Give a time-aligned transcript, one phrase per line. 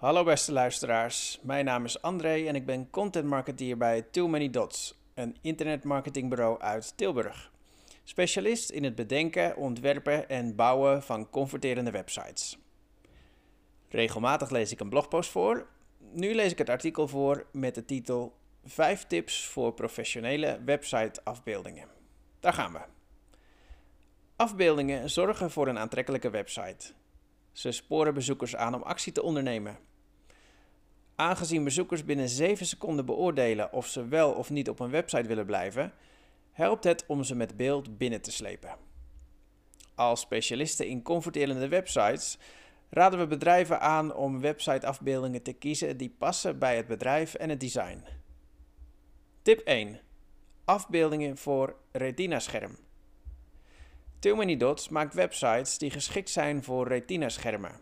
[0.00, 4.50] Hallo beste luisteraars, mijn naam is André en ik ben content marketeer bij Too Many
[4.50, 7.52] Dots, een internetmarketingbureau uit Tilburg.
[8.04, 12.58] Specialist in het bedenken, ontwerpen en bouwen van converterende websites.
[13.88, 15.66] Regelmatig lees ik een blogpost voor.
[16.12, 21.88] Nu lees ik het artikel voor met de titel 5 tips voor professionele websiteafbeeldingen.
[22.40, 22.80] Daar gaan we.
[24.36, 26.92] Afbeeldingen zorgen voor een aantrekkelijke website.
[27.52, 29.88] Ze sporen bezoekers aan om actie te ondernemen.
[31.20, 35.46] Aangezien bezoekers binnen 7 seconden beoordelen of ze wel of niet op een website willen
[35.46, 35.92] blijven,
[36.52, 38.76] helpt het om ze met beeld binnen te slepen.
[39.94, 42.38] Als specialisten in converterende websites
[42.90, 47.60] raden we bedrijven aan om websiteafbeeldingen te kiezen die passen bij het bedrijf en het
[47.60, 48.04] design.
[49.42, 50.00] Tip 1.
[50.64, 52.76] Afbeeldingen voor Retina-scherm.
[54.18, 57.80] Too Many Dots maakt websites die geschikt zijn voor Retina-schermen.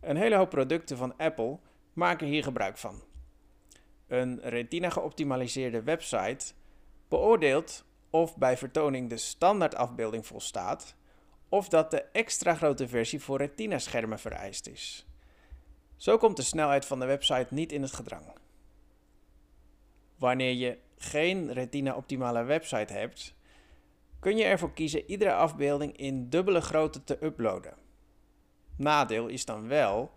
[0.00, 1.58] Een hele hoop producten van Apple
[1.96, 3.02] maken hier gebruik van.
[4.06, 6.52] Een Retina-geoptimaliseerde website
[7.08, 10.94] beoordeelt of bij vertoning de standaardafbeelding volstaat
[11.48, 15.06] of dat de extra grote versie voor Retina-schermen vereist is.
[15.96, 18.32] Zo komt de snelheid van de website niet in het gedrang.
[20.18, 23.34] Wanneer je geen Retina-optimale website hebt,
[24.20, 27.74] kun je ervoor kiezen iedere afbeelding in dubbele grootte te uploaden.
[28.76, 30.12] Nadeel is dan wel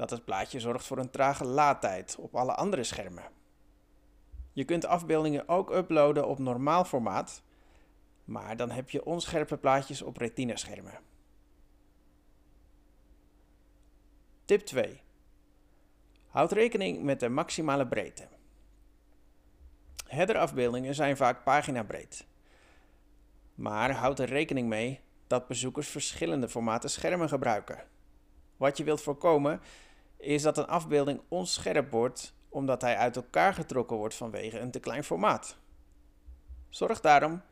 [0.00, 3.24] dat het plaatje zorgt voor een trage laadtijd op alle andere schermen.
[4.52, 7.42] Je kunt afbeeldingen ook uploaden op normaal formaat,
[8.24, 10.98] maar dan heb je onscherpe plaatjes op retina-schermen.
[14.44, 15.02] Tip 2.
[16.28, 18.28] Houd rekening met de maximale breedte.
[20.06, 22.26] Headerafbeeldingen zijn vaak paginabreed.
[23.54, 27.84] Maar houd er rekening mee dat bezoekers verschillende formaten schermen gebruiken.
[28.56, 29.60] Wat je wilt voorkomen
[30.20, 34.80] is dat een afbeelding onscherp wordt omdat hij uit elkaar getrokken wordt vanwege een te
[34.80, 35.56] klein formaat.
[36.68, 37.42] Zorg daarom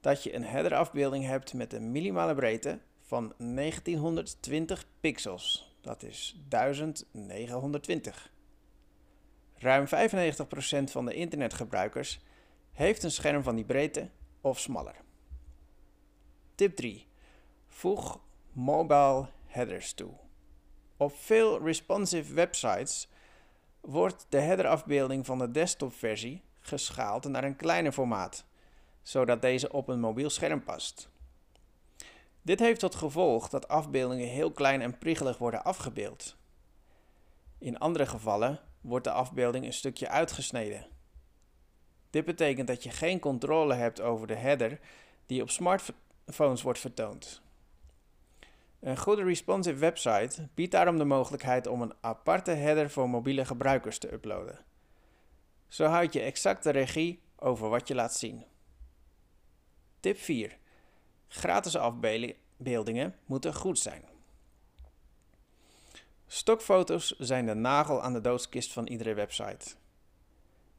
[0.00, 5.76] dat je een headerafbeelding hebt met een minimale breedte van 1920 pixels.
[5.80, 8.32] Dat is 1920.
[9.54, 9.88] Ruim 95%
[10.84, 12.20] van de internetgebruikers
[12.72, 14.08] heeft een scherm van die breedte
[14.40, 14.94] of smaller.
[16.54, 17.06] Tip 3.
[17.66, 18.20] Voeg
[18.52, 20.27] mobile headers toe.
[21.00, 23.08] Op veel responsive websites
[23.80, 28.44] wordt de headerafbeelding van de desktopversie geschaald naar een kleiner formaat,
[29.02, 31.10] zodat deze op een mobiel scherm past.
[32.42, 36.36] Dit heeft tot gevolg dat afbeeldingen heel klein en priegelig worden afgebeeld.
[37.58, 40.86] In andere gevallen wordt de afbeelding een stukje uitgesneden.
[42.10, 44.80] Dit betekent dat je geen controle hebt over de header
[45.26, 47.42] die op smartphones wordt vertoond.
[48.80, 53.98] Een goede responsive website biedt daarom de mogelijkheid om een aparte header voor mobiele gebruikers
[53.98, 54.64] te uploaden.
[55.68, 58.44] Zo houd je exact de regie over wat je laat zien.
[60.00, 60.58] Tip 4.
[61.28, 64.04] Gratis afbeeldingen moeten goed zijn.
[66.26, 69.74] Stokfoto's zijn de nagel aan de doodskist van iedere website.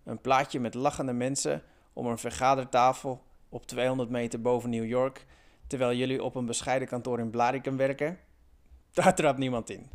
[0.03, 5.25] Een plaatje met lachende mensen om een vergadertafel op 200 meter boven New York
[5.69, 8.19] terwijl jullie op een bescheiden kantoor in Blaricum werken?
[8.93, 9.89] Daar trapt niemand in.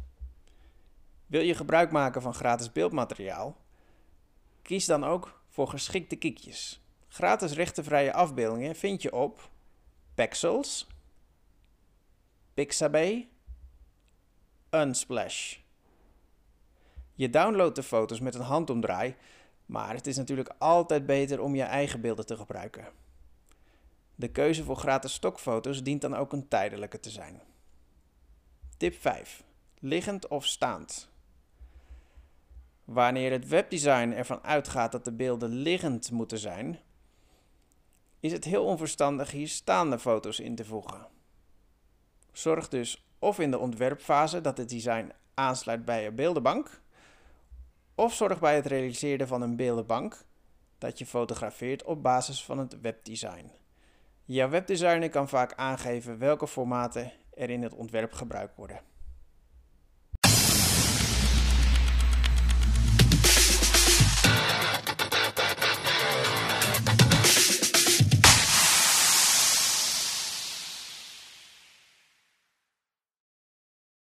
[1.27, 3.57] Wil je gebruik maken van gratis beeldmateriaal?
[4.63, 6.83] Kies dan ook voor geschikte kiekjes.
[7.09, 9.51] Gratis rechtenvrije afbeeldingen vind je op
[10.15, 10.87] Pexels,
[12.55, 13.29] Pixabay,
[14.71, 15.57] Unsplash.
[17.15, 19.15] Je downloadt de foto's met een handomdraai,
[19.67, 23.04] maar het is natuurlijk altijd beter om je eigen beelden te gebruiken.
[24.15, 27.43] De keuze voor gratis stokfoto's dient dan ook een tijdelijke te zijn.
[28.77, 29.43] Tip 5.
[29.79, 31.09] Liggend of staand.
[32.85, 36.79] Wanneer het webdesign ervan uitgaat dat de beelden liggend moeten zijn,
[38.21, 41.07] is het heel onverstandig hier staande foto's in te voegen.
[42.33, 46.81] Zorg dus of in de ontwerpfase dat het design aansluit bij je beeldenbank,
[47.95, 50.25] of zorg bij het realiseren van een beeldenbank
[50.79, 53.51] dat je fotografeert op basis van het webdesign.
[54.27, 58.81] Jouw webdesigner kan vaak aangeven welke formaten er in het ontwerp gebruikt worden.